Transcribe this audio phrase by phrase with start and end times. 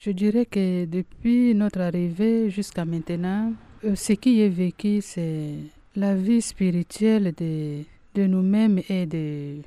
[0.00, 3.52] Je dirais que depuis notre arrivée jusqu'à maintenant,
[3.84, 5.54] euh, ce qui est vécu, c'est
[5.96, 7.82] la vie spirituelle de,
[8.14, 9.60] nous-mêmes et des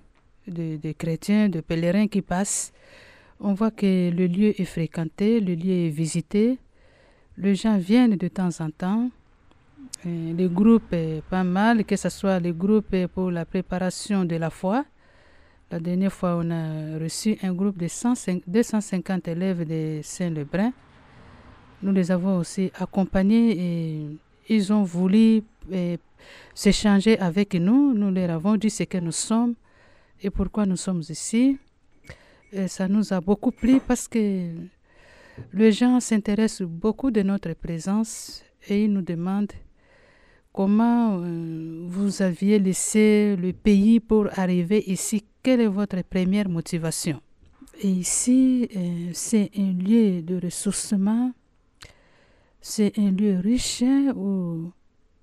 [0.47, 2.71] de, chrétiens, de pèlerins qui passent.
[3.41, 6.57] On voit que le lieu est fréquenté, le lieu est visité.
[7.37, 9.09] Les gens viennent de temps en temps.
[10.05, 10.95] les groupes,
[11.29, 14.85] pas mal, que ce soit les groupes pour la préparation de la foi.
[15.71, 17.87] La dernière fois, on a reçu un groupe de
[18.45, 20.73] 250 élèves de Saint-Lebrun.
[21.81, 24.07] Nous les avons aussi accompagnés et
[24.49, 25.97] ils ont voulu eh,
[26.53, 27.93] s'échanger avec nous.
[27.93, 29.53] Nous leur avons dit ce que nous sommes
[30.21, 31.57] et pourquoi nous sommes ici.
[32.51, 34.49] Et ça nous a beaucoup plu parce que
[35.53, 39.53] les gens s'intéressent beaucoup de notre présence et ils nous demandent
[40.53, 45.23] comment euh, vous aviez laissé le pays pour arriver ici?
[45.43, 47.21] Quelle est votre première motivation?
[47.83, 51.31] Ici, euh, c'est un lieu de ressourcement,
[52.59, 53.83] c'est un lieu riche
[54.15, 54.71] où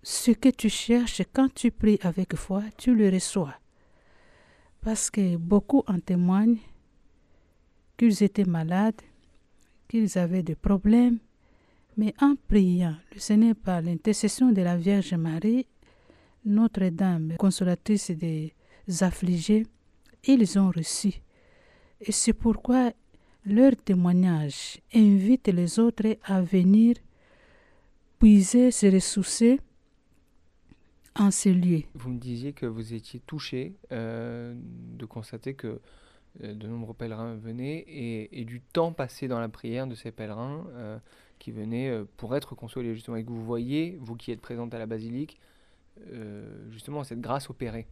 [0.03, 3.55] ce que tu cherches, quand tu pries avec foi, tu le reçois.
[4.81, 6.59] Parce que beaucoup en témoignent
[7.97, 9.01] qu'ils étaient malades,
[9.89, 11.19] qu'ils avaient des problèmes,
[11.99, 15.67] mais en priant, le Seigneur par l'intercession de la Vierge Marie,
[16.45, 18.55] Notre-Dame, consolatrice des
[19.01, 19.67] affligés,
[20.25, 21.21] ils ont reçu.
[22.01, 22.93] Et c'est pourquoi
[23.45, 26.95] leur témoignage invite les autres à venir
[28.21, 29.61] puiser, se ressourcer
[31.17, 31.83] en ce lieu.
[31.95, 35.81] Vous me disiez que vous étiez touché euh, de constater que
[36.45, 40.67] euh, de nombreux pèlerins venaient et, du temps passé dans la prière de ces pèlerins
[40.75, 40.99] euh,
[41.39, 44.79] qui venaient pour être consolés justement et que vous voyez, vous qui êtes présente à
[44.79, 45.39] la basilique,
[46.71, 47.87] justement cette grâce opérée.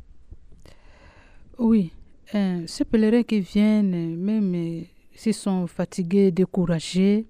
[1.58, 1.92] Oui,
[2.32, 7.26] ces pèlerins qui viennent, même s'ils sont fatigués, découragés,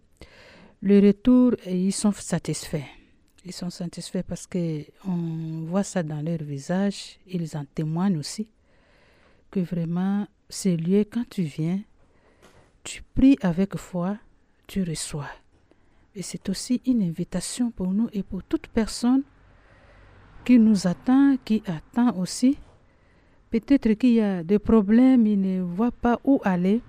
[0.83, 2.85] le retour, ils sont satisfaits.
[3.45, 7.19] Ils sont satisfaits parce qu'on voit ça dans leur visage.
[7.27, 8.51] Ils en témoignent aussi.
[9.51, 11.81] Que vraiment, ces lieux, quand tu viens,
[12.83, 14.19] tu pries avec foi,
[14.67, 15.29] tu reçois.
[16.17, 19.23] Et c'est aussi une invitation pour nous et pour toute personne
[20.45, 22.59] qui nous attend, qui attend aussi.
[23.51, 26.81] Peut-être qu'il y a des problèmes, il ne voit pas où aller.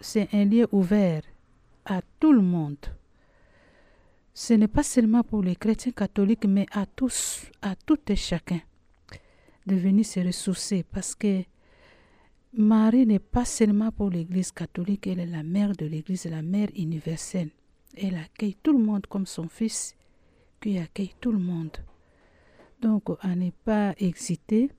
[0.00, 1.22] C'est un lieu ouvert
[1.84, 2.78] à tout le monde
[4.38, 8.60] ce n'est pas seulement pour les chrétiens catholiques, mais à tous, à tout et chacun,
[9.66, 11.42] de venir se ressourcer parce que
[12.56, 16.68] Marie n'est pas seulement pour l'Église catholique, elle est la mère de l'Église, la mère
[16.76, 17.50] universelle.
[17.96, 19.96] Elle accueille tout le monde comme son fils,
[20.60, 21.76] qui accueille tout le monde.
[22.80, 24.70] Donc, à ne pas exciter,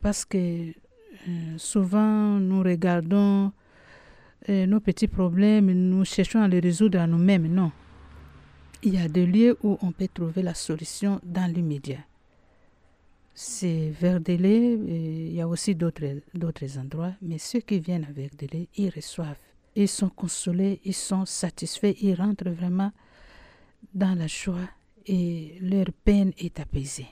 [0.00, 0.72] parce que
[1.28, 3.52] euh, souvent nous regardons
[4.48, 7.46] euh, nos petits problèmes, nous cherchons à les résoudre à nous-mêmes.
[7.46, 7.72] Non,
[8.82, 12.04] il y a des lieux où on peut trouver la solution dans l'immédiat.
[13.32, 18.68] C'est vers Délé, il y a aussi d'autres endroits, mais ceux qui viennent avec Délé,
[18.76, 19.43] ils reçoivent.
[19.76, 22.92] Ils sont consolés, ils sont satisfaits, ils rentrent vraiment
[23.92, 24.68] dans la joie
[25.06, 27.08] et leur peine est apaisée.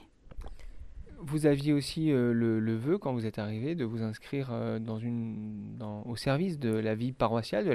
[1.25, 4.99] Vous aviez aussi euh, le, vœu, quand vous êtes arrivé, de vous inscrire euh, dans
[4.99, 7.73] une, au service de la vie paroissiale, de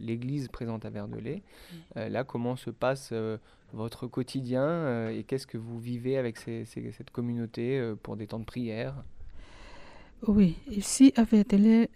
[0.00, 1.42] l'église présente à Verdelais.
[1.96, 3.12] Euh, là, comment se passe
[3.72, 9.04] votre quotidien et qu'est-ce que vous vivez avec cette communauté pour des temps de prière?
[10.26, 11.88] Oui, ici à Verdelais,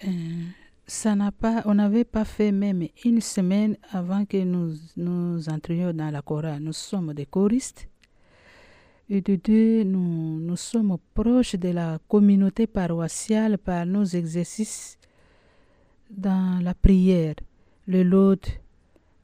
[0.87, 5.93] ça n'a pas, on n'avait pas fait même une semaine avant que nous, nous entrions
[5.93, 6.61] dans la chorale.
[6.63, 7.89] Nous sommes des choristes
[9.09, 14.99] et de deux, nous, nous sommes proches de la communauté paroissiale par nos exercices
[16.11, 17.35] dans la prière,
[17.87, 18.47] le laude,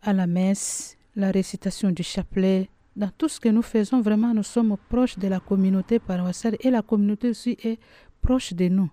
[0.03, 2.69] à la messe, la récitation du chapelet.
[2.97, 6.71] Dans tout ce que nous faisons, vraiment, nous sommes proches de la communauté paroissiale et
[6.71, 7.78] la communauté aussi est
[8.22, 8.91] proche de nous.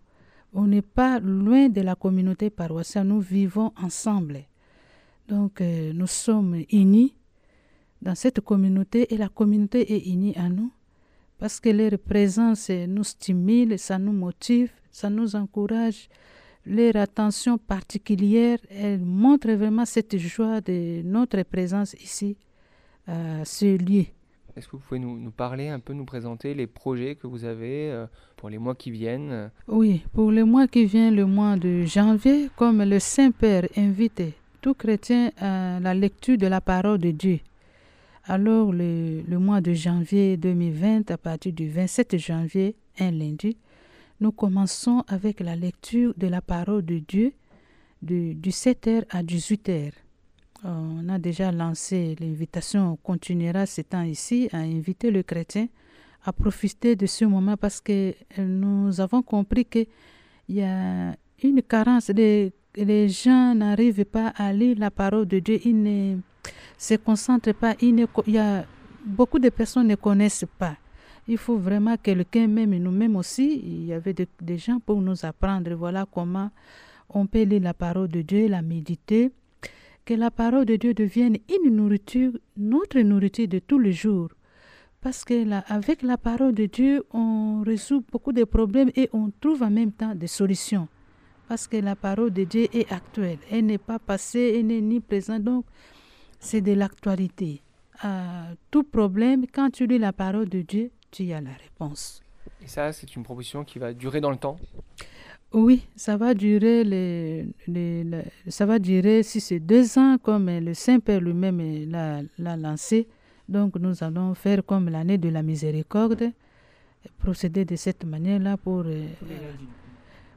[0.60, 4.40] On n'est pas loin de la communauté paroissiale, nous vivons ensemble.
[5.28, 7.14] Donc, euh, nous sommes unis
[8.02, 10.72] dans cette communauté et la communauté est unie à nous
[11.38, 16.10] parce que leur présence nous stimule, ça nous motive, ça nous encourage.
[16.66, 22.36] Leur attention particulière, elle montre vraiment cette joie de notre présence ici,
[23.06, 24.06] à ce lieu.
[24.58, 27.92] Est-ce que vous pouvez nous, parler un peu, nous présenter les projets que vous avez
[27.92, 28.08] euh,
[28.38, 29.52] pour les mois qui viennent?
[29.68, 34.24] Oui, pour le mois qui vient, le mois de janvier, comme le Saint-Père invite
[34.60, 37.40] tout chrétien à la lecture de la parole de Dieu.
[38.24, 43.58] Alors, le, mois de janvier 2020, à partir du 27 janvier, un lundi,
[44.20, 47.32] nous commençons avec la lecture de la parole de Dieu
[48.02, 49.92] de, du 7h à 18h.
[50.64, 55.68] On a déjà lancé l'invitation, on continuera ce temps ici à inviter le chrétien
[56.28, 59.88] à profiter de ce moment parce que nous avons compris qu'il
[60.50, 62.10] y a une carence.
[62.10, 66.18] Les, les gens n'arrivent pas à lire la parole de Dieu, ils ne
[66.78, 67.76] se concentrent pas.
[67.82, 68.66] il y a,
[69.06, 70.76] beaucoup de personnes ne connaissent pas.
[71.30, 75.74] Il faut vraiment quelqu'un, même nous-mêmes aussi, il y avait des gens pour nous apprendre,
[75.76, 76.52] voilà comment
[77.10, 79.32] on peut lire la parole de Dieu, la méditer,
[80.08, 84.30] que la parole de Dieu devienne une nourriture, notre nourriture de tous les jours.
[85.02, 85.36] Parce que
[85.70, 89.92] avec la parole de Dieu, on résout beaucoup de problèmes et on trouve en même
[89.92, 90.88] temps des solutions.
[91.50, 93.40] Parce que la parole de Dieu est actuelle.
[93.52, 95.44] Elle n'est pas passée, elle n'est ni présente.
[95.44, 95.66] Donc,
[96.40, 97.62] c'est de l'actualité.
[98.72, 102.24] Tout problème, quand tu lis la parole de Dieu, tu as la réponse.
[102.64, 104.58] Et ça, c'est une proposition qui va durer dans le temps
[105.58, 106.84] oui, ça va durer
[109.24, 113.08] si c'est deux ans comme le Saint-Père lui-même l'a lancé.
[113.50, 116.32] Donc nous allons faire comme l'année de la miséricorde,
[117.18, 118.84] procéder de cette manière-là pour...
[118.86, 119.08] Euh,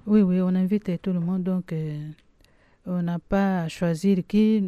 [0.06, 1.42] oui, oui, on invite tout le monde.
[1.42, 1.98] Donc euh,
[2.86, 4.62] on n'a pas à choisir qui.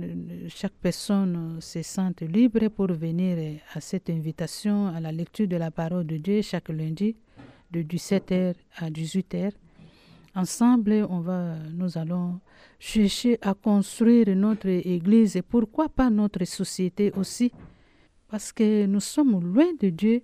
[0.49, 5.71] Chaque personne se sente libre pour venir à cette invitation à la lecture de la
[5.71, 7.17] parole de Dieu chaque lundi
[7.71, 9.53] de 17h à 18h.
[10.35, 12.41] Ensemble, on va, nous allons
[12.79, 17.53] chercher à construire notre Église et pourquoi pas notre société aussi,
[18.29, 20.23] parce que nous sommes loin de Dieu.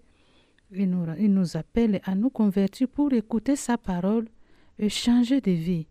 [0.72, 4.28] Il nous, il nous appelle à nous convertir pour écouter sa parole
[4.78, 5.86] et changer de vie.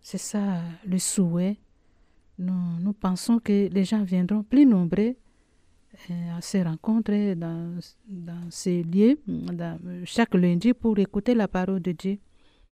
[0.00, 1.58] C'est ça le souhait.
[2.38, 5.14] Nous, pensons que les gens viendront plus nombreux
[6.10, 9.20] euh, à se rencontrer dans, dans ces lieux
[10.04, 12.18] chaque lundi pour écouter la parole de Dieu.